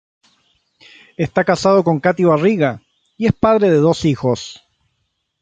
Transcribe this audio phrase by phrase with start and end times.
[1.15, 2.81] Está casado con Cathy Barriga,
[3.19, 4.59] y es padre de dos hijos.